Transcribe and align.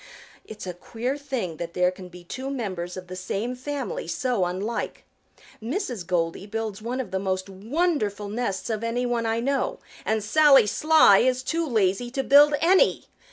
It's 0.45 0.65
a 0.65 0.73
queer 0.73 1.15
thing 1.15 1.57
that 1.57 1.75
there 1.75 1.91
can 1.91 2.09
be 2.09 2.23
two 2.23 2.49
members 2.49 2.97
of 2.97 3.05
the 3.05 3.15
same 3.15 3.53
family 3.55 4.07
so 4.07 4.45
unlike. 4.45 5.03
Mrs. 5.61 6.07
Goldy 6.07 6.47
builds 6.47 6.81
one 6.81 6.99
of 6.99 7.11
the 7.11 7.19
most 7.19 7.47
wonderful 7.47 8.27
nests 8.27 8.71
of 8.71 8.83
any 8.83 9.05
one 9.05 9.27
I 9.27 9.39
know, 9.41 9.77
and 10.03 10.23
Sally 10.23 10.65
Sly 10.65 11.19
is 11.19 11.43
too 11.43 11.67
lazy 11.67 12.09
to 12.13 12.23
build 12.23 12.55
any. 12.61 13.03